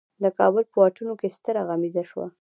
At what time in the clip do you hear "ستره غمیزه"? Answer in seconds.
1.37-2.03